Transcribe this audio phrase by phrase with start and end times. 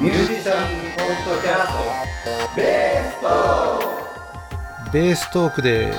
[0.00, 1.72] ミュージシャンポッドキャス
[2.24, 5.98] トベーストベーストークです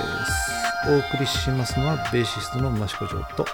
[0.90, 3.46] お送りしますのはベーシストの益子城と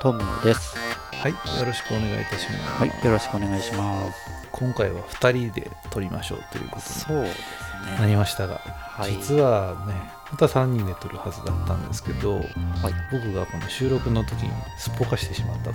[0.00, 0.76] トムです。
[1.12, 4.18] はいよろしくお願いいたします、はい、よろしくお願いします。
[4.50, 7.20] 今回は2人で撮りましょうということに
[7.96, 8.16] なりね。
[8.16, 9.12] ましたが、はい。
[9.12, 9.94] 実はね
[10.30, 12.44] 本当は3人で撮るはずだったんですけどはい。
[13.12, 15.70] 僕がこの収録の時にすっぽかしてしまったと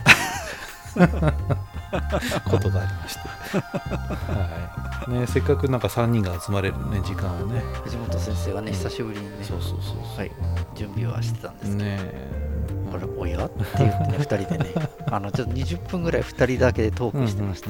[1.00, 1.58] いう
[2.50, 3.20] ことがありまして、
[4.32, 5.12] はい。
[5.12, 7.62] ね、せっかくなんか3人が集まれる、ね、時間をね。
[7.84, 10.32] 藤本先生がね、久しぶりにね、そうそうそうはい、
[10.76, 12.48] 準備はしてたんですけど、ねえ。
[12.92, 14.74] これ、おやって言ってね、2人でね、
[15.12, 17.70] あの、ちょっと20分ぐらい2人だけでトークしてました。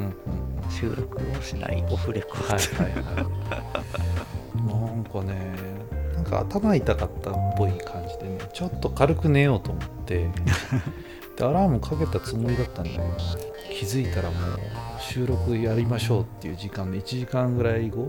[0.69, 3.67] 収録をしないオフレコはいはいはい。
[4.65, 5.55] なんかね
[6.15, 10.29] なんか頭痛かったっぽい感じでねちょっと軽く寝ようと思って
[11.37, 13.03] でアラームかけたつもりだったんだけど
[13.71, 14.59] 気づいたらもう
[14.99, 18.07] 収録やりましょうっていう時間で1時間ぐらい後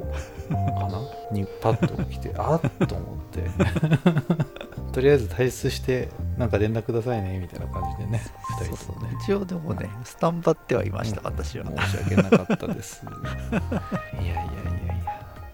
[0.48, 0.54] か
[0.88, 1.00] な？
[1.30, 3.44] にパッと起きてあっと思って。
[4.92, 8.22] とりあえず退出してなんか連絡くださいねみたいな感じでね
[8.60, 9.16] 2人ともね。
[9.22, 11.66] 一応でもね、スタンバってはいました、私は。
[11.66, 13.02] 申し訳なかったです。
[14.20, 14.42] いやいや、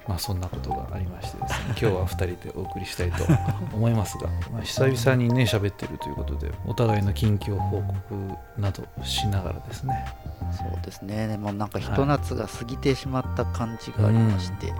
[0.07, 3.25] まあそんなことがありましてですね、 今日は2人でお送りしたいと
[3.73, 10.07] 思いますが、 まあ、久々にね、喋ってるということで、お互いの近況報告などしながらですね、
[10.53, 14.79] そうですね、でもなんかひと夏が過ぎてしまった感じがありまして、も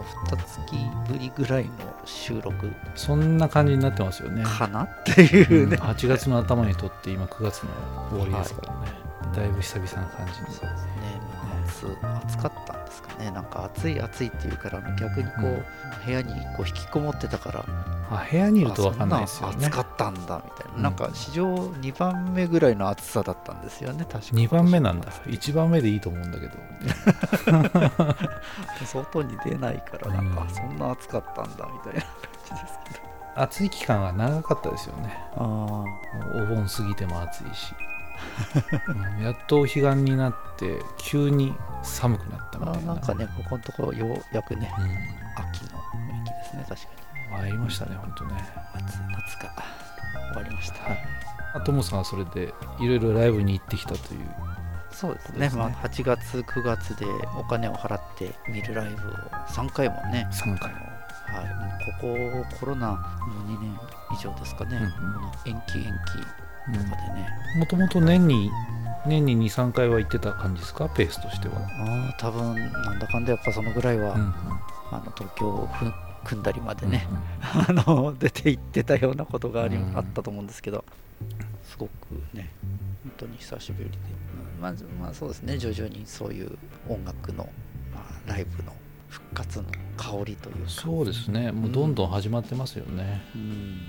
[0.00, 1.70] う2月ぶりぐらいの
[2.04, 2.72] 収録。
[2.94, 4.42] そんな感じになってますよね。
[4.44, 7.70] かなっていうね、8月の頭にとって、今9月の
[8.10, 9.02] 終わりですからね、
[9.34, 10.46] だいぶ久々な感じに。
[10.46, 11.20] そうですね、
[11.72, 15.64] 夏暑かったんですかね、なんか暑い暑いっていうから、逆にこう、うん
[16.04, 17.64] 部屋にこう引きこもってたから、
[18.10, 19.70] あ部屋にいると分かんないですよね暑。
[19.70, 25.12] かったんだみたいな、うんなんか史上2番目ぐらいの暑さだったんですよね、確か2番目なんだ。
[25.26, 26.54] 1番目でいいと思うんだけど。
[28.84, 33.00] 外に出ないから、なんかうんそんな暑かったんだみたいな感じですけど。
[33.34, 35.16] 暑い期間が長かったですよね。
[35.36, 35.84] お
[36.48, 37.92] 盆過ぎても暑いし、うん
[39.20, 42.92] やっとお彼岸になって急に寒くなったみたいな。
[42.92, 44.84] あなんかね、ここのところようやくね、うん。
[45.44, 47.02] 秋の雰囲気ですね、確かに。
[47.42, 48.34] 参りましたね本当ね。
[48.74, 49.54] 夏夏が
[50.34, 50.84] 終わりました。
[50.84, 50.98] はい。
[51.54, 54.20] あともさんはそれでいろいろライブに行ってきたという。
[54.90, 55.48] そうですね。
[55.48, 55.56] ね。
[55.56, 57.06] まあ、8月、9月で
[57.38, 59.12] お金を払って見るライブを
[59.48, 60.70] 3回もね、3回。
[60.70, 60.92] あの
[61.32, 62.98] はい、もうここコロナもう
[63.48, 63.80] 2年
[64.12, 65.30] 以上ですかね、うんうん。
[65.46, 68.50] 延期、延期でね、もともと年に
[69.06, 70.88] 年に23回は行ってた感じですか？
[70.88, 74.32] ペースとしては、ああ多分なんだかんだやっぱそのぐらいは、うんうん。
[74.92, 75.92] あの東京をふ
[76.24, 77.80] 組んだりまでね、うん。
[77.80, 79.96] あの出て行ってたようなことがあり、うん。
[79.96, 80.84] あったと思うんですけど、
[81.64, 81.90] すごく
[82.32, 82.50] ね、
[83.02, 86.56] 本当に久しぶりで、うんまず、まあそうですね、徐々にそういう
[86.88, 87.48] 音楽の、
[87.92, 88.72] まあ、ライブの
[89.08, 89.64] 復活の
[89.96, 91.50] 香りというか、そうですね。
[91.50, 93.80] もうどんどん始まってますよね、うん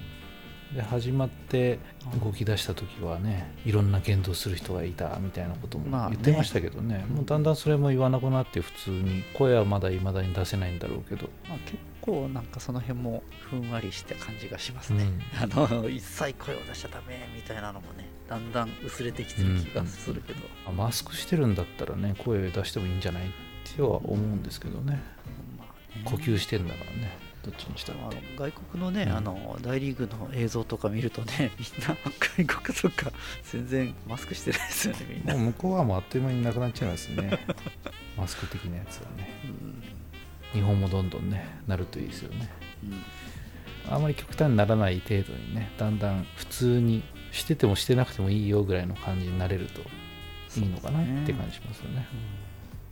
[0.73, 1.79] で始まって
[2.23, 6.16] 動き出した時はねいろんな言動する人がいたみたいなこともまあね。
[6.16, 15.03] 言ってましたけどね,、もうだんだんそれも言わなくなって普通に声はまだいまだに出せないんだろうけど、まあ、結構なんかその辺もふんわりした感じがしますね。
[15.03, 15.22] うん。
[15.44, 23.29] あの一切声を出しちゃダメみたいなのもね、だんだん薄れてきてる気がするけど、あマスクしてるんだったらね声出してもいいんじゃないっ
[23.75, 25.01] ては思うんですけどね。
[25.57, 26.03] まあね。
[26.06, 29.17] 呼吸してんだからねどっちにしたっあのて外国のね、うん。
[29.17, 33.11] あの大リーグの映像とか見るとね、みんな外国とか。
[33.43, 35.33] 全然マスクしてないですよね、みんな。
[35.35, 37.39] もう向こうはもうあっという間になくなっちゃいますね。
[38.17, 39.29] マスク的なやつはね。
[39.43, 39.83] うん。
[40.53, 42.49] 日本もどんどんねなるといいですよね。
[42.83, 43.03] うん。
[43.93, 49.81] あまり極端にならない程度にねだんだん普通にしててもしてなくてもいいよぐらいの感じになれると
[50.59, 52.07] いいのかなって感じしますよね。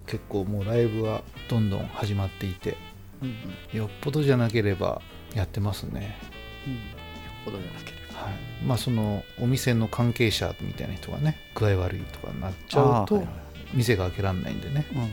[0.07, 2.75] 結構もうライブはどんどん始まっていて
[3.21, 5.01] うんよっぽどじゃなければ
[5.35, 6.17] やってますね。
[6.67, 6.73] うん。
[6.73, 8.21] よっぽどじゃなければ。
[8.21, 8.33] はい。
[8.65, 13.33] まあそのお店の関係者みたいな人がね具合悪いとかになっちゃうとあーはいはい。
[13.73, 14.85] 店が開けられないんでね。
[14.93, 15.09] うん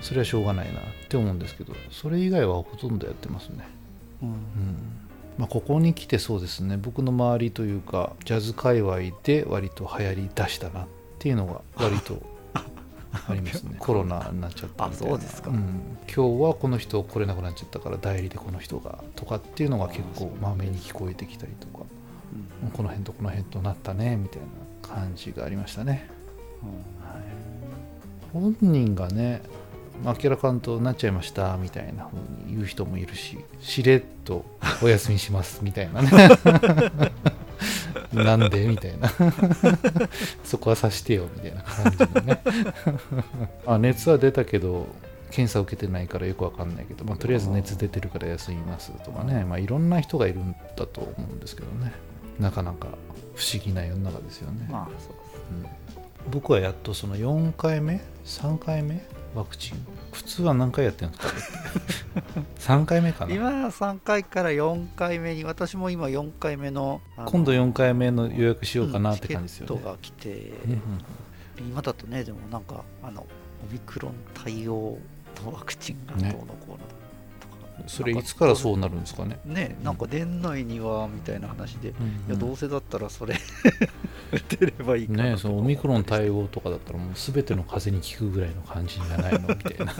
[0.00, 3.66] それはしょうがないなって思うんですけどそれ以外はほとんどやってますね。
[4.22, 4.28] うん。
[4.28, 4.36] うん。
[5.38, 6.76] まあ、ここに来てそうですね。
[6.76, 10.86] 僕の周りというかジャズ界隈で割と流行りだしたなっ
[11.18, 12.22] ていうのが割と
[13.28, 13.76] ありますね。
[13.80, 15.14] コロナになっちゃったみたいな。
[15.14, 15.50] うですか。
[15.50, 15.54] ん。
[16.14, 21.84] 今日はこの人来れなくなっちゃったから代理でこの人がとかっていうのが結構まめに聞こえてきたりとか。
[22.62, 22.70] うん。
[22.70, 24.46] この辺とこの辺となったねみたいな
[24.82, 26.08] 感じがありましたね、
[26.62, 26.68] うん。
[26.70, 27.22] はい、
[28.32, 29.42] 本人がね
[30.02, 34.44] 明らかんとなっちゃいましたみたいな風に言う人もいるししれっと
[34.82, 36.10] お休みしますみたいなね
[38.14, 38.66] なんで？
[38.66, 39.08] みたいな。
[40.44, 42.42] そこはさしてよみたいな感じのね。
[43.66, 44.86] あ熱は出たけど
[45.30, 51.92] 検査受けてないからよくわかんないけど、まあ、とりあえず熱出てるから休みますとかね、まあ、いろんな人がいるんだと思うんですけどね。
[52.38, 52.88] なかなか
[53.34, 55.14] 不思議な世の中ですよね、まあそう
[55.50, 56.30] うん。
[56.30, 59.04] 僕はやっとその4回目？3回目？
[59.34, 59.86] ワクチン。
[60.12, 62.22] 普通は何回やってるんですか
[62.58, 63.34] 3回目かな。
[63.34, 69.68] 今3回から4回目に私も今4回目の今度4回目の予約しようかなって感じですよね。
[69.68, 70.30] チケットが来て、
[70.66, 70.80] うんうん
[71.58, 74.98] 今だとねでもなんかあのオミクロン対応
[75.44, 76.82] のワクチンがどうのこうのと
[77.82, 79.38] か、それいつからそうなるんですかね？
[79.44, 81.92] ねなんか年内にはみたいな話で、い
[82.28, 83.38] やどうせせだったらそれ打
[84.56, 89.48] てればいいかなねとそのオミクロン対応とかだったらもう全ての風邪に効くぐらいの感じじゃないの？
[89.54, 89.94] みたいな。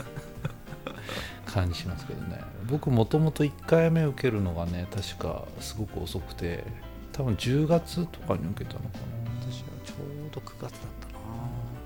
[1.45, 2.41] 感じしますけどね。
[2.67, 6.63] 僕もともと1回目受けるのがね確かすごく遅くて
[7.13, 9.01] 多分10月とかに受けたのかな。
[9.49, 9.93] 私はちょ
[10.27, 11.13] うど9月だったな。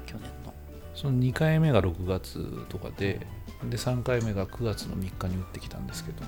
[0.07, 0.53] 去年の。
[0.95, 3.27] その2回目が6月とかで
[3.69, 6.23] で3回目が9月の3日に打ってきたんですけど、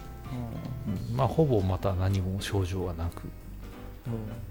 [1.09, 1.15] うん。
[1.15, 3.23] まあほぼまた何も症状がなく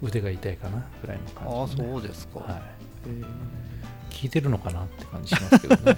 [0.03, 1.25] 腕が痛いかなぐらいの
[1.61, 5.97] ああ感じで、ね、そうですか、はい、聞いてるのかなって感じしますけどね。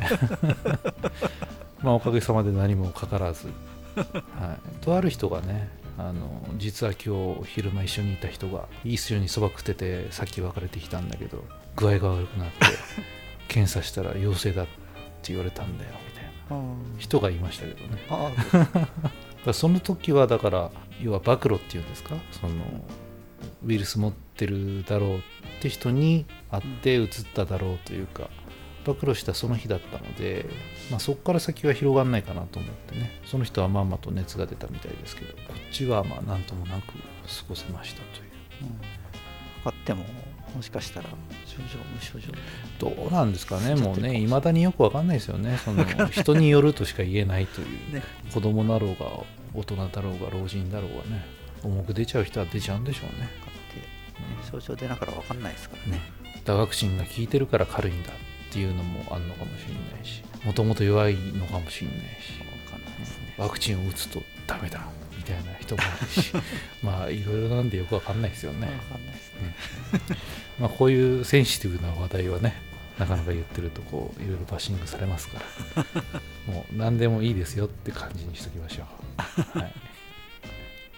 [1.83, 3.49] まあおかげさまで何もかからず、
[3.97, 5.69] はい、とある人がね
[5.99, 11.45] あの実は今日昼間一緒にいた人が一緒にそば食っててさっき別れてきたんだけど
[11.77, 12.55] 具合が悪くなって
[13.49, 14.73] 検査したら陽性だって
[15.33, 16.33] 言われたんだよみたいな。
[16.99, 19.53] 人がいましたけどね。
[19.53, 20.71] その時はだから
[21.01, 22.15] 要は暴露っていうんですか？
[22.31, 22.55] その
[23.65, 25.21] ウイルス持ってるだろうっ
[25.61, 28.29] て人に会って移っただろうというか
[28.85, 30.47] 暴露したその日だったので、
[30.91, 33.21] まあ、そこから先は広がらないかなと思ってね。
[33.25, 36.93] その人はまんまと熱が出たみたいですけどこっちはまあなんともなく過
[37.49, 39.65] ごせましたという。
[39.65, 40.05] かかっても
[40.57, 41.09] もしかしたら
[41.47, 42.33] 症状無症状。
[42.79, 45.59] どうなんですかねもうねいまだによくわかんないですよね。
[45.65, 47.69] その人によるとしか言えないという。
[47.95, 48.03] ね。
[48.35, 49.07] 子供だろうが
[49.55, 51.25] 大人だろうが老人だろうがね
[51.65, 53.29] 重く出ちゃう人は出ちゃうんでしょうね。
[54.51, 56.01] 症状出ながら分かんないですからね。
[56.23, 62.33] だからワクチンが効いてるから軽いんだっていうのもあるのかもしれないしもともと弱いのかもしれないし
[62.67, 63.35] 分かんないですね。
[63.39, 64.81] ワクチンを打つとダメだ
[65.17, 66.33] みたいな人もあるし
[66.83, 69.57] まあいろいろなんでよくわかんないですよね、分かんないですね。
[70.59, 72.55] まあ、こういうセンシティブな話題はね
[72.99, 75.39] なかなか言ってるとこういろいろバッシングされますか
[75.77, 75.85] ら。
[76.53, 78.87] もう何でもいいですよって感じにしときましょ
[79.55, 79.73] う、はい、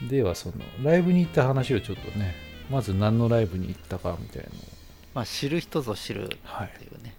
[0.03, 2.35] ではそのライブに行った話をちょっとね
[2.71, 4.63] まず何のライブに行ったかみたいなのを。
[5.15, 7.15] まあ知る人ぞ知るってはいいうね、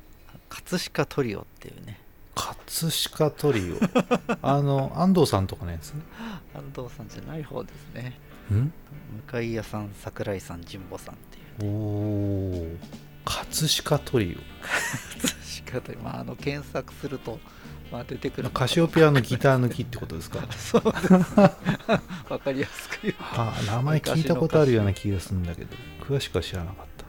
[0.49, 1.99] 葛飾トリオっていうね。
[2.35, 3.77] 葛飾トリオ。
[4.41, 6.01] あの安藤さんとかのやつね。
[6.53, 8.19] 安藤さんじゃない方ですね。
[8.51, 8.71] ん？
[9.31, 11.17] 向井屋さん桜井さん神保さんっ
[11.57, 11.71] ていう。
[11.71, 12.77] おお
[13.23, 15.33] 葛飾トリ 葛
[15.65, 16.01] 飾トリオ。
[16.01, 17.39] まああの検索すると、
[17.91, 18.47] まあ、出てくる。
[18.47, 20.39] オカシオペアのギター抜きってことですか？
[20.57, 21.13] そうです。
[22.27, 23.13] 分かりやすく言う。
[23.13, 27.05] とはあ名前聞いたことあるような気がするんだけど詳しくは知らなかった。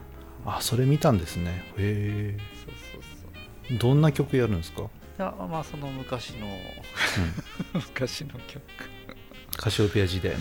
[0.50, 1.73] あそれ見たんですね。
[1.78, 3.31] へそうそうそう
[3.70, 4.87] えどんな曲やるんですか、い
[5.19, 6.46] やまあその昔の
[7.75, 8.62] 昔の曲。
[9.56, 10.38] カシオペア時代の？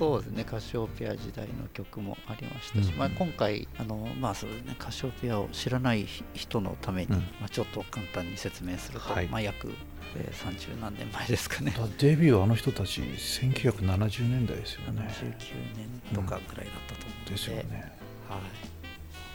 [0.00, 0.44] そうですね。
[0.44, 7.20] カシオペア時代の曲もありましたし、うんまあ、今回あの、まあそうですね、カシオペアを知らない人のために、うん。
[7.38, 9.26] まあ、ちょっと簡単に説明すると、はい。
[9.26, 9.74] まあ、約、
[10.16, 11.74] えー30何年前ですかね。
[11.76, 15.02] だ デビューはあの人たち1970年代ですよね。
[15.02, 15.34] 79
[15.76, 17.92] 年とかぐらいだったと思うので,、ですよね。
[18.30, 18.40] はい、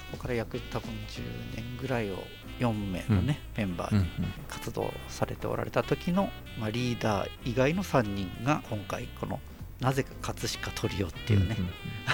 [0.10, 2.24] そこから約多分10年ぐらいを
[2.60, 4.10] 4名のね、メンバーでうんうん。
[4.50, 9.40] 活動されておられた時の、まあ、リーダー以外の3人が今回この
[9.79, 11.58] なぜか葛飾トリオっていうね、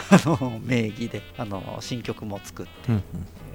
[0.09, 3.03] あの名義であの新曲も作ってうんうん。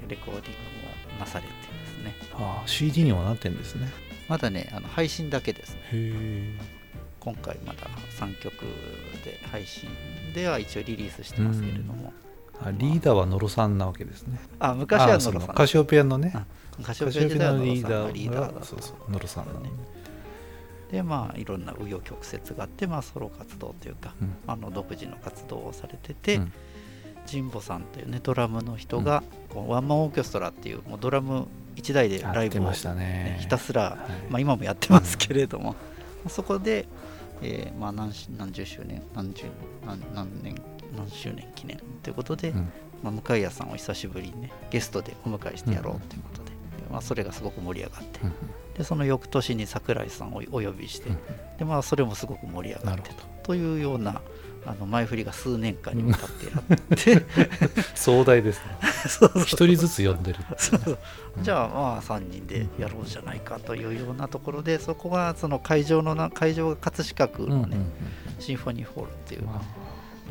[0.07, 2.15] レコーディングもなされてですね。
[2.33, 3.89] ああ CD にはなってんですね。
[4.29, 5.81] まだねあの配信だけですね。
[5.81, 6.59] へえ。
[7.19, 7.79] 今回まだ
[8.17, 8.53] 3曲
[9.25, 9.89] で配信
[10.33, 12.13] では一応リリースしてますけれども、
[12.61, 14.39] あリーダーは野呂さんなわけですね。
[14.59, 15.55] あ昔はあ野呂さん。
[15.55, 16.31] カシオペアのね。
[16.33, 16.45] あ
[16.81, 19.71] カシオカペア時代は野呂リーダーがそうそう野呂さんなのね
[20.91, 24.35] でまあいろんな紆余曲折があって、まあ、ソロ活動というか、うん。
[24.47, 26.53] あの独自の活動をされてて、うん。
[27.29, 33.01] 神保さんというねドラムの人が、こうワンマンオーケストラっていうもうドラム1台でやライブを、ってましたね。
[33.01, 33.97] ねひたすら、はい。
[34.31, 35.75] まあ、今もやってますけれども、
[36.29, 36.87] そこで、
[37.41, 39.43] えーまあ、何し何十周年何十
[39.85, 40.55] 何何年
[40.95, 42.71] 何周年記念ということで、うん。
[43.03, 46.46] まあ、向井さんを久しぶりにねゲストでお迎えしてやろうということで、
[46.87, 48.33] まあ、それがすごく盛り上がって、うん
[48.77, 51.17] でその翌年に桜井さんをお呼びして、うん
[51.57, 53.15] でまあそれもすごく盛り上がってと。
[53.41, 54.21] というような
[54.67, 57.25] あの前振りが数年間にわたってやって。
[57.95, 58.77] 壮大ですね。
[59.47, 60.97] 一人ずつ読んでるそうそう
[61.41, 67.77] じゃあまあ3人でやろうじゃないかというようなところでそこがその会場のな会場が葛飾区のね、
[68.39, 69.61] シンフォニーホールっていう、ま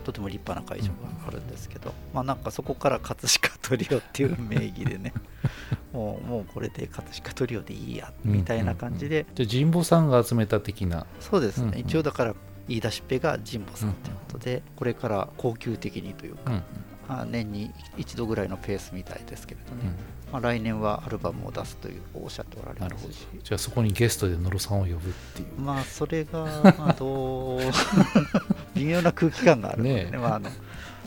[0.04, 5.12] とても立派な会場があるんですけど、まあなんかそこから葛飾トリオっていう名義でね
[5.96, 11.06] もうもうこれで葛飾トリオでいいやみたいな感じで、じゃあ神保さんが集めた的な。
[11.20, 11.78] そうですね、うんうん。
[11.80, 12.34] 一応だから
[12.68, 16.62] 言い出しっぺが神保さんということで、これから恒久的にというか、うん
[17.08, 23.26] まあ年に一度ぐらいのペースみたいですけれどね、うんまあ、来年はアルバムを出すというおっしゃっておられなるほどますし。
[23.44, 25.00] じゃあそこにゲストで野呂さんを呼ぶっ
[25.34, 25.60] ていう。
[25.60, 26.44] まあそれが
[26.78, 27.60] まあどう
[28.74, 30.04] 微妙な空気感があるのでね。
[30.04, 30.16] ねえ。
[30.18, 30.50] まあ、あの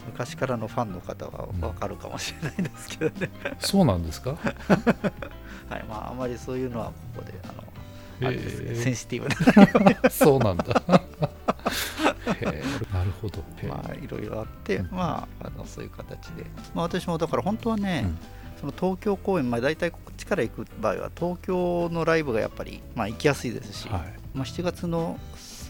[0.09, 4.31] 昔からのファンの方は分かるかもしれないですけどね、そうなんですか？
[5.69, 7.47] はいまああまりそういうのはここであ
[8.23, 9.29] の、あれですねセンシティブ
[10.01, 10.09] な。
[10.09, 10.65] そうなんだ。
[12.93, 13.43] なるほど。
[13.67, 14.89] まあいろいろあって、うん。
[14.91, 18.17] まああのそういう形で、まあ、私もだから本当はね、うん。
[18.59, 24.01] その東京公演、まあ、大体こっちから行く場合は東京のライブがやっぱり、まあ、行きやすいですし、はい。
[24.33, 25.17] まあ、7月の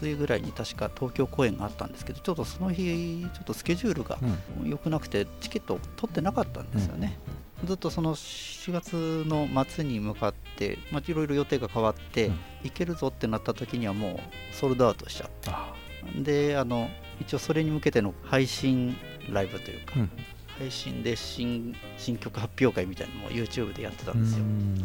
[0.00, 4.18] 末ぐらいに確か東京公演があったんですけどちょっとその日ちょっとスケジュールが
[4.60, 4.70] うん。
[4.70, 7.18] 良くなくてチケットを取ってなかったんですよね、
[7.64, 12.38] ずっとその7月の末に向かって、まあ、いろいろ予定が変わって、うん。
[12.64, 14.20] 行けるぞってなった時にはも
[14.52, 15.72] うソールドアウトしちゃっあ
[16.14, 16.88] てであの
[17.20, 18.96] 一応それに向けての配信
[19.30, 20.10] ライブというか、うん。
[20.58, 24.84] 配信で新新曲発表会みたいなのを YouTube でやってたんですよ、うん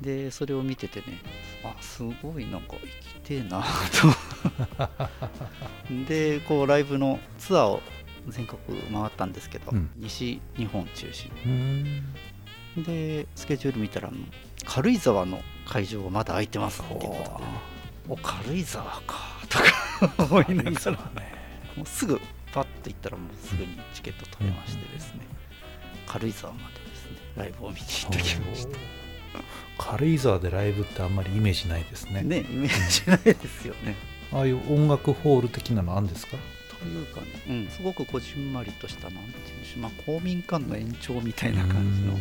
[0.00, 1.20] でそれを見ててね
[1.64, 3.64] あすごいなんか生きてえな
[4.00, 5.58] と。
[6.08, 7.80] でこうライブのツアーを
[8.28, 8.58] 全国
[8.92, 9.90] 回ったんですけど、うん。
[9.96, 12.04] 西日本中心
[12.76, 14.10] でスケジュール見たら
[14.64, 17.24] 軽井沢の会場がまだ空いてますっていうことで、ね、
[18.08, 19.16] お軽井沢か
[19.48, 20.98] とか思いながら。
[21.76, 22.20] もうすぐ
[22.52, 25.20] パッと行ったらもうすぐにチケット取れましてですね、
[26.06, 28.78] 軽井沢までですねライブを見に行ってきました
[29.78, 32.22] 軽井沢でライブってあんまりイメージないですね。
[32.22, 33.94] ねイメージないですよね。
[34.32, 36.36] ああいう音楽ホール的なのあるんですか？
[36.78, 42.20] というかね、うん、すごくこじんまりとしたなんていうんでしょう、まあ、公民館の延長みたいな感じの、うん。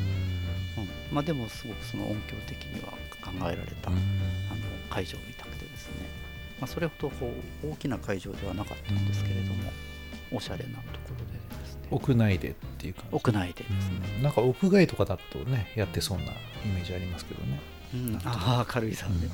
[1.11, 3.99] まあ、でもすごくその音響的には考えられた、あの
[4.89, 5.93] 会場を見たくてですね、
[6.59, 7.31] まあ、それほどこ
[7.63, 9.71] う大きな会場ではなかったんですけれども、
[10.31, 10.99] おしゃれなと
[11.91, 13.15] 屋内でっていう感じ。
[13.15, 14.23] 屋内でですね、うん。
[14.23, 16.27] なんか屋外とかだとねやってそうなイ
[16.73, 17.59] メージありますけどね。
[17.93, 18.21] うん。
[18.23, 19.31] ああ軽井沢で、うん。
[19.31, 19.33] ち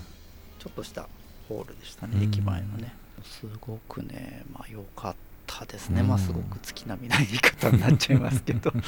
[0.67, 1.07] ょっとした
[1.49, 2.93] ホールでしたね、うん駅前のね。
[3.23, 5.15] すごくねまあ良かっ
[5.47, 6.07] たですね、うん。
[6.07, 8.71] まあすごく月並みな言い方になっちゃいますけど。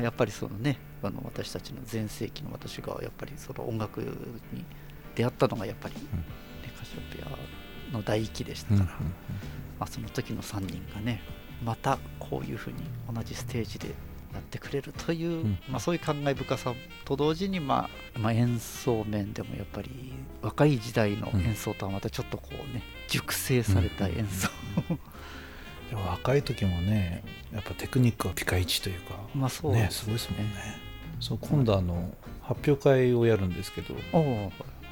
[0.00, 4.00] やっぱりそのねあの私たちの全盛期の私がやっぱりその音楽
[4.52, 4.64] に
[5.14, 6.00] 出会ったのがやっぱり、ね
[6.76, 8.94] カシオペアの第一期でしたから、ま
[9.80, 11.22] あ、その時の3人がね
[11.62, 12.76] またこういうふうに
[13.12, 13.88] 同じステージで
[14.34, 15.58] やってくれるという、うん。
[15.68, 24.48] まあ、そういう感慨深さと同時に、まあまあ、演奏面でもやっぱり若い時代の演奏とはまたちょっとこうね熟成された演奏、
[25.90, 30.84] でも若い時もねやっぱテクニックはピカイチというかまあそうねですすごいですもんね。
[31.20, 33.94] そう今度あの発表会をやるんですけど、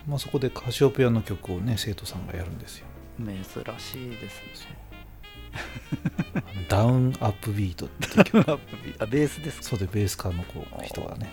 [0.07, 2.87] まあ、そこでカシオペアの曲をね生徒さんがやるんですよ。
[3.19, 3.35] 珍
[3.79, 4.92] しいですね
[6.69, 8.53] ダウンアップビートっていう曲
[8.99, 9.65] あベースですか？
[9.65, 11.29] そうでベース科の子人がね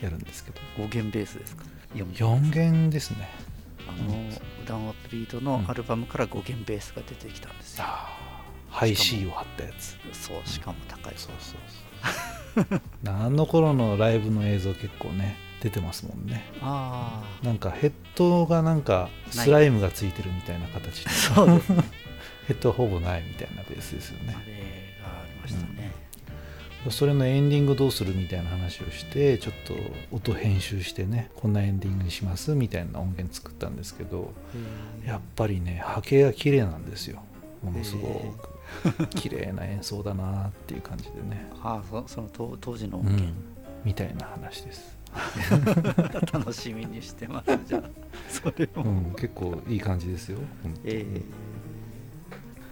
[0.00, 0.60] やるんですけど。
[0.78, 1.64] 5弦ベースですか
[1.94, 3.28] ？4 4弦ですね。
[3.88, 4.30] あの
[4.66, 8.74] ダウンアップビートのアルバムから5弦ベースが出てきたんですよ、あー。
[8.74, 9.96] ハイ C を貼ったやつ。
[10.12, 11.14] そうしかも高い。
[11.16, 12.80] そうそうそう。
[13.06, 16.44] あの頃のライブの映像結構ね出てますもんね。
[16.60, 21.10] ああなんかヘッドがなんかスライムがついてるみたいな形で。
[21.10, 21.84] そうですね
[22.46, 24.36] ヘッドはほぼないみたいなベースですよね。
[24.36, 24.52] あれ
[25.02, 25.92] がありましたね、
[26.90, 29.74] それのエンディングどうするみたいな話をしてちょっと
[30.12, 34.32] 音編集してねこんなエンディングにしますみたいな音源作ったんですけど
[35.04, 37.22] やっぱりね波形が綺麗なんですよ。
[37.62, 38.56] ものすごく。
[39.14, 43.16] 綺麗な演奏だなっていう感じでね、 ああそその当当時の音うん。
[43.16, 43.34] 源、、
[43.84, 44.98] みたいな話です、
[46.32, 47.82] 楽しみにしてますじゃあ。
[48.28, 50.38] それを、うん、結構いい感じですよ、
[50.84, 51.22] ええ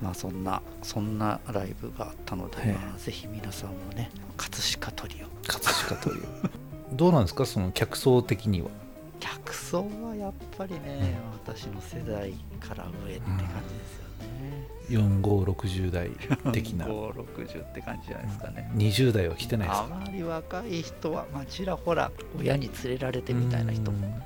[0.05, 5.27] まあそんなそんなライブがあったので、ええまあ、ぜひ皆さんもね葛飾トリオ。
[5.49, 6.25] 葛飾という
[6.93, 7.47] どうなんですか？
[7.47, 8.69] その客層的には。
[9.21, 14.05] 客層はやっぱりね、私の世代から上って感じですよ
[14.43, 16.11] ね、4560代
[16.53, 16.87] 的な。
[16.87, 24.21] 560って感じじゃないですかね、20代は来てないですあかまり若い人は、まあ、ちらほら親に連れられてみたいな人も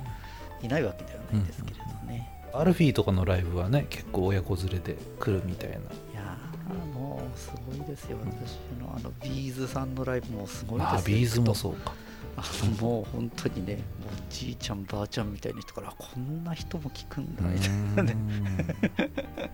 [0.63, 5.77] いないわけではないですけれどね、アルフィーとかのライブはね結構親子連れで来るみたいな。
[5.77, 5.81] い
[6.15, 10.93] やーもうすごいですよ私のあの B'z さんのライブもすごいですよ。
[10.95, 11.93] まあ B'z もそうか。
[12.37, 13.83] あのもう本当にねもう
[14.31, 18.17] じいちゃんばあちゃんみたいな人からこんな人も聞くんだみたいなね。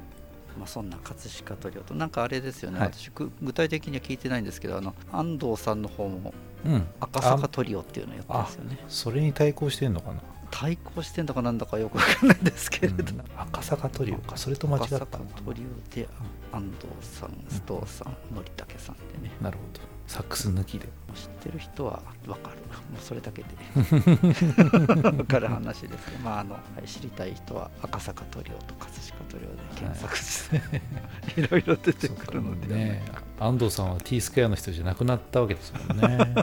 [0.58, 2.88] まあそんな葛飾トリオとなんかあれですよね、はい。
[2.92, 6.32] 私ぐ具体的には聞いてないんですけどあの安藤さんの方も
[6.64, 8.78] うん、うん、赤坂トリオっていうのをやってるんですよね。
[8.88, 10.20] それに対抗してんのかな、
[10.54, 13.20] 対抗してんだかなんだかよくわかんないですけれど、うん。
[13.36, 14.36] 赤坂トリオか。
[14.36, 16.08] それと間違ったの赤坂トリオで
[16.52, 19.34] 安藤さん須藤さん則武さんでね。
[19.40, 19.80] なるほど。
[20.06, 20.86] サックス抜きで。
[21.14, 22.58] 知ってる人は分かる。
[22.58, 23.48] もうそれだけで。
[25.10, 30.62] 分かる話ですけど、まああのはい知りたい人は赤坂トリオと葛飾トリオで検索して、
[31.40, 32.72] い、ろいろ出てくるので。
[32.72, 33.02] ね
[33.40, 36.34] 安藤さんは T スクエアの人じゃなくなったわけですもんね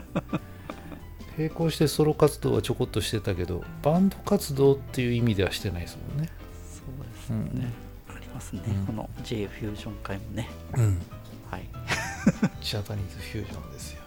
[1.42, 6.28] 並行してソロ活動はちょこっとしてたけどバンド活動っていう意味ではしてないですもんね。
[6.64, 7.70] そうですね、
[8.08, 8.86] ありますね、うん。
[8.86, 10.48] この J フュージョン会もね。
[10.76, 11.00] うん。
[11.50, 11.68] はい。
[12.60, 14.00] ジャパニーズフュージョンですよ、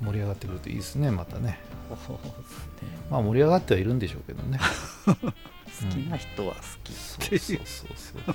[0.00, 1.58] 盛り上がってくるといいですねまたね。
[2.06, 2.88] そうですね。
[3.10, 4.58] まあ盛り上がってはいるんでしょうけどね。
[5.06, 6.94] 好きな人は好きう。
[6.94, 8.34] そうそうそうそう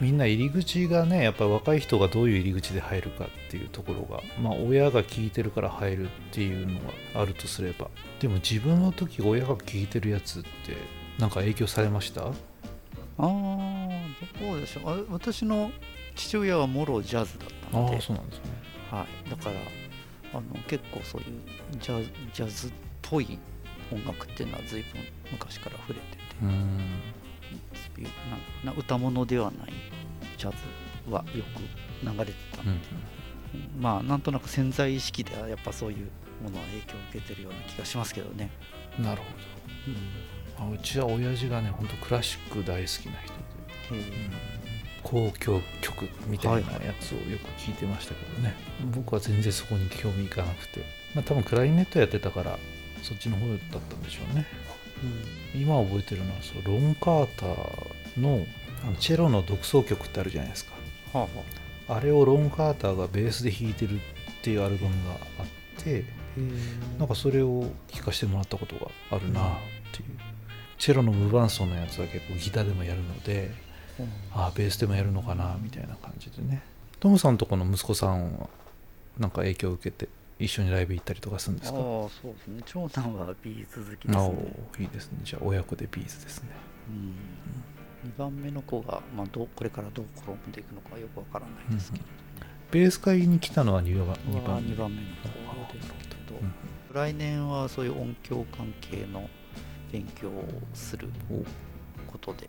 [0.00, 6.80] みんな入り口がねやっぱ若い人がどういう入り口で入るかっていうところがまあ親が聞いてるから入るっていうの
[7.14, 7.88] があるとすれば
[8.20, 10.48] でも自分の時親が聞いてるやつって
[11.18, 12.22] なんか影響されました？
[12.22, 12.30] あ
[13.18, 13.88] あ
[14.40, 14.90] どうでしょう？
[14.90, 15.70] あ私の
[16.16, 17.96] 父親はもろジャズだったあので。
[17.96, 18.42] あそうなんですね。
[18.90, 19.56] はい、だから
[20.32, 21.26] あの結構そういう
[21.78, 22.70] ジャジャズっ
[23.02, 23.38] ぽい
[23.92, 26.18] 音楽っていうのは随分昔から触れてて
[28.64, 29.72] な歌物ではない
[30.36, 30.56] ジャズ
[31.10, 32.62] はよく流れてた。
[32.62, 32.80] うん。
[33.80, 36.10] まあなんとなく潜在意識ではやっぱそういう
[36.42, 38.50] ものは影響を受けてるような気がしますけどね、
[38.98, 39.22] なる
[40.58, 43.32] ほど、あうちは親父がねほんとクラシック大好きな人
[43.94, 44.54] で。
[45.04, 48.54] 交響曲みたいなやつをよく聞いてましたけどね、
[48.94, 50.80] 僕は全然そこに興味いかなくて、
[51.14, 52.58] まあ、多分クラリネットやってたから
[53.02, 54.46] そっちの方だったんでしょうね
[55.54, 58.46] 今覚えてるのはそうロン・カーターの
[58.84, 60.72] あのチェロの独奏曲ってあるじゃないですか。
[61.12, 61.20] は
[61.88, 62.00] あはあ。
[62.00, 64.00] れをロン・カーターがベースで弾いてるっ
[64.42, 66.04] ていうアルバムがあって
[66.98, 69.44] なんかそれを聴かせてもらったことがあるなっ
[69.92, 70.08] ていう。
[70.76, 73.52] チェロの無伴奏のやつは結構ギターでもやるので
[74.34, 76.62] ああベースでもやるのかなみたいな感じでね。
[77.00, 78.48] トムさんとこの息子さんは
[79.18, 81.78] なんか影響を受けて一緒にライブ行ったりとかするんですか？
[81.78, 82.62] ああそうですね。
[82.66, 84.34] 長男は B'z 好きですあね
[84.78, 85.18] おいいですね。
[85.24, 86.48] じゃあ親子で B'z ですね。
[86.88, 92.04] うん、2番目の子が、まあ、どうこれからどう転んでいくのかよくわからないですけど、
[92.70, 95.06] ベース会に来たのは2番2 2番番2番目の
[95.66, 96.54] 子ですけど、うん
[96.92, 99.28] 来年はそういう音響関係の
[99.90, 100.44] 勉強を
[100.74, 101.42] するお
[102.12, 102.48] ことで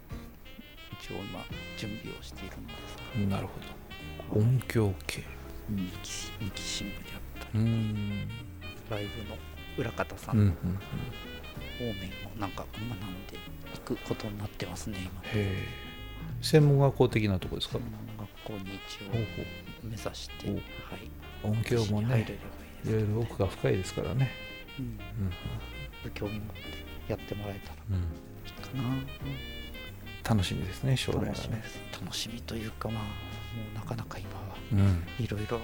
[1.01, 1.43] 一応今
[1.79, 2.73] 準備をしているんで
[3.17, 3.37] すが。
[3.37, 3.53] なるほ
[4.35, 4.39] ど。
[4.39, 5.23] 音響系。
[5.67, 6.95] 二期二期新聞で
[7.55, 8.29] うりん
[8.89, 9.37] ライブの
[9.77, 10.39] 裏方さうん。
[10.39, 10.55] うんんの
[11.77, 15.21] 方面をなんか学んでいくことになってますね今。
[16.41, 17.79] 専門学校的なとこですか？
[17.79, 17.83] 専
[18.17, 19.13] 門学校に一応
[19.83, 20.61] 目指して、おはい、
[21.43, 22.39] 音響もね
[22.85, 24.31] いろいろ奥が深いですからね。
[24.79, 24.85] うん。
[26.05, 26.11] うん。
[26.13, 26.61] 興味持って
[27.07, 27.95] やってもらえたらうん。
[27.95, 27.99] い
[28.47, 28.69] いか
[30.23, 31.63] な、楽しみですね将来はね。
[31.99, 33.09] 楽しみというかまあも
[33.73, 35.03] うなかなか今はうん。
[35.23, 35.59] いろいろ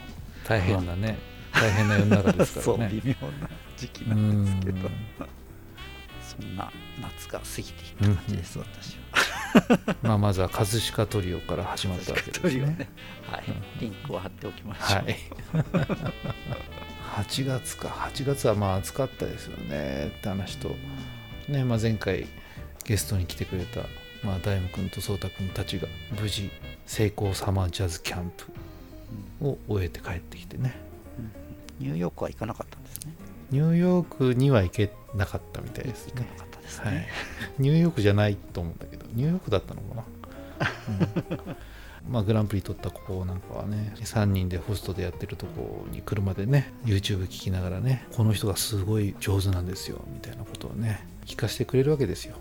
[0.47, 1.17] 大変なね
[1.53, 4.87] 大変な世の中ですか そうらね微妙な時期うなんですけど。
[4.89, 4.91] ん。
[6.21, 9.95] そんな夏が過ぎていった感じです、私は。
[10.01, 12.65] まあまずは葛飾トリオから始まったわけですね。
[12.65, 12.89] ね。
[13.29, 13.43] はい。
[13.47, 13.79] うん。
[13.81, 15.17] リンクを貼っておきましょう、はい。
[17.17, 17.89] 8月か。
[17.89, 20.13] 8月はまあ暑かったですよね。
[20.17, 20.75] って話と、
[21.49, 22.27] ねまあ、前回
[22.85, 23.81] ゲストに来てくれた、
[24.23, 25.87] まあ、大夢君と颯太君たちが
[26.19, 26.49] 無事
[26.85, 28.31] 成功サマージャズキャン
[29.39, 30.90] プを終えて帰ってきてね
[31.81, 33.13] ニューヨークは行かなかったんですね。
[33.49, 36.13] ニューヨークには行けなかったみたいですね。
[36.15, 36.93] 行かなかったですはい。
[36.93, 37.07] ね、、
[37.57, 40.03] ニューヨークじゃないと思うんだけどニューヨークだったのかな、
[42.07, 42.13] うん。
[42.13, 52.35] まあグランプリ取った子なんかはね3人でホストでやってるとこに車でね YouTube 聞きながらねこの人がすごい上手なんですよみたいなことをね聞かせてくれるわけですよ。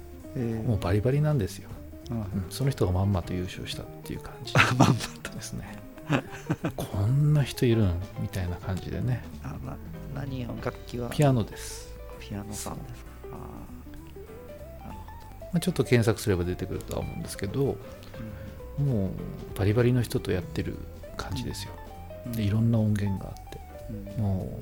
[0.66, 1.68] もうバリバリなんですよ、
[2.10, 2.26] うんうん。
[2.50, 5.30] その人がまんまと優勝したっていう感じ まんまと。
[5.40, 5.76] ですね
[6.76, 9.22] こんな人いるのみたいな感じでね。
[9.42, 9.76] あな
[10.14, 11.08] 何を楽器は？
[11.10, 13.10] ピアノです、ピアノさんですか？
[13.32, 14.98] あーなるほ
[15.44, 17.76] まあ、ちょっと検索すれば出てくるとは思うんですけど
[18.78, 19.10] ど、もう
[19.58, 20.76] バリバリの人とやってる
[21.16, 21.72] 感じですよ。
[22.26, 22.32] うん。
[22.32, 23.60] でいろんな音源があって
[24.16, 24.22] うん。
[24.22, 24.60] も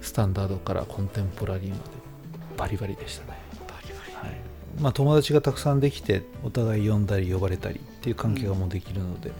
[0.00, 1.80] うスタンダードからコンテンポラリーまで
[2.56, 4.28] バリバリでしたね、バリバリ。
[4.28, 4.40] はい、
[4.80, 9.32] まあ、友達がたくさんできてお互い呼んだり呼ばれたりっていう関係がもうできるので、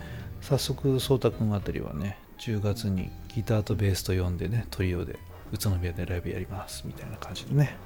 [0.44, 5.18] 早速颯太君あたりはね10月にギターとベースと呼んでねトリオで
[5.52, 7.76] 宇都宮でライブやりますみたいな感じでね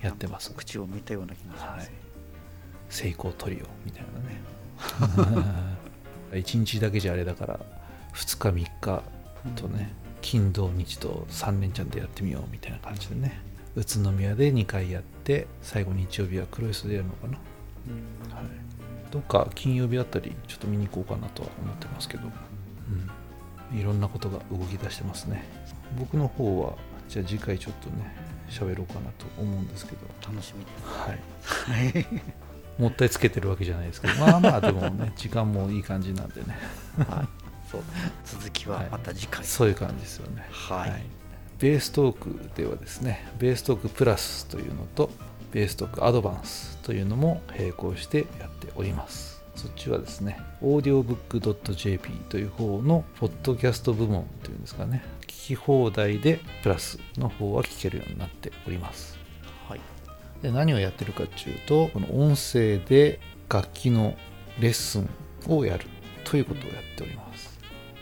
[0.00, 0.52] やってます。
[0.56, 1.84] 口を見たような気がしまはい。
[2.88, 5.56] す、成功トリオみたいなね。
[6.40, 7.60] 1日だけじゃあれだから
[8.14, 9.02] 2日3日
[9.54, 13.40] とね金土日と3連チャンでやってみようみたいな感じでね
[13.76, 17.38] 宇都宮で2回やって最後日曜日は黒磯でやるのかな、
[18.28, 18.34] うん。
[18.34, 18.44] はい、
[19.10, 22.24] どっか金曜日あたりちょっと見に行こうかなとは思ってますけど、
[23.72, 25.44] うん、いろんなことが動き出してますね。
[25.98, 26.74] 僕の方は
[27.08, 28.14] じゃあ次回ちょっとね
[28.48, 29.98] 喋ろうかなと思うんですけど。
[30.22, 30.64] 楽しみ。
[30.64, 31.20] ではい。
[31.42, 32.22] すはい。
[32.78, 34.14] もったいつけてるわけじゃないですけど。
[34.14, 36.58] まあまあでもね 時間もいい感じなんでね。
[37.08, 37.28] はい。
[37.70, 37.82] そう。
[38.24, 39.44] 続きはまた次回。
[39.44, 40.46] そういう感じですよね。
[40.50, 41.04] はい。
[41.58, 45.10] ベーストークではですねベーストークプラスというのと
[45.52, 49.42] ベーストークアドバンスというのも並行してやっております。
[49.54, 55.02] そっちはですね audiobook.jp という方のポッドキャスト部門というんですかね。
[55.22, 59.18] 聞き放題でプラスの方は聞けるようになっております。
[59.68, 59.80] はい。
[60.42, 64.14] で何をやってるかっていうとこの音声で楽器の
[64.60, 65.08] レッスン
[65.48, 65.86] をやる
[66.24, 67.58] ということをやっております。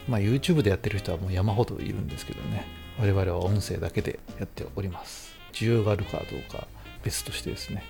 [0.08, 2.66] まあ YouTube でやってる人はもう山ほどいるんですけどね。
[2.98, 5.34] 我々は音声だけでやっております。
[5.52, 6.66] 需要があるかどうか
[7.04, 7.84] 別としてですね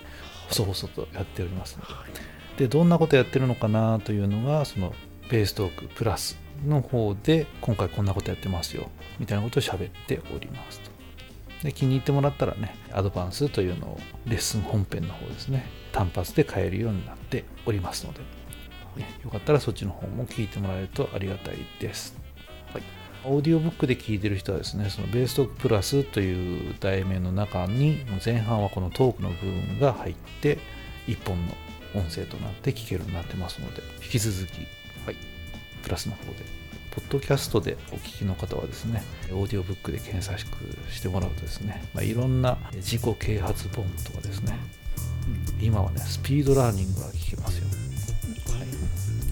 [0.49, 2.25] 細々とやっておりますので。
[2.57, 4.93] でどんなことやってるのかなというのがその
[5.29, 10.91] ベーストークプラスの方で今回こんなことやってますよみたいなことを喋っておりますと。
[11.63, 18.19] で気に入ってもらったらねアドバンスというのをレッスン本編の方ですね単発で買えるようになっておりますので、
[18.97, 22.13] ねよかったらそっちの方も聞いてもらえるとありがたいです。
[22.15, 22.24] はい
[23.27, 30.59] オーディオブックで聞いてる人はですねそのベーストークプラスという題名の中に前半はこのトークの部分が入って
[31.07, 31.53] 1本の
[31.95, 34.59] 音声となって聞けるようになってますので引き続き、
[35.05, 35.15] はい、
[35.81, 36.45] プラスの方で
[36.91, 40.39] ポッドキャストでお聞きの方はですねオーディオブックで検索
[40.89, 44.57] してもらうとですね、まあ、いろんな自己啓発本とかですね
[45.59, 47.65] 今はねスピードラーニングが聞けますよ。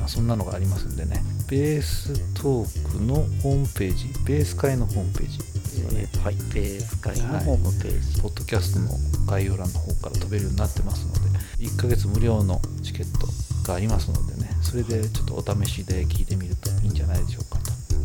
[0.04, 1.22] あそんなのがありますんでね
[1.54, 3.14] ベーストークの
[3.44, 5.38] ホームページベース会のホームページ。
[5.38, 8.90] ですよねはい、ベース会のホームページ、ポッドキャストの
[9.28, 11.20] 概要欄の方から飛べるようになってますので
[11.60, 13.28] 1ヶ月無料のチケット
[13.68, 17.60] がありますのでねそれでちょっとお試しで聞いてみるといいんじゃないでしょうか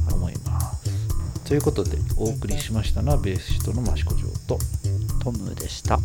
[0.08, 1.44] と思います。
[1.46, 4.58] ということでお送りしましたのはベーシストの益子城と
[5.24, 5.94] トムでした。
[5.94, 6.00] は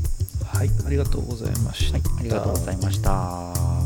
[0.60, 3.83] はいありがとうございました、い、ありがとうございました。